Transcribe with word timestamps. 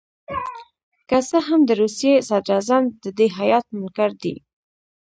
که 1.09 1.17
څه 1.29 1.37
هم 1.47 1.59
د 1.65 1.71
روسیې 1.81 2.13
صدراعظم 2.29 2.83
د 3.03 3.05
دې 3.17 3.27
هیات 3.39 3.65
منکر 3.77 4.09
دي. 4.23 4.35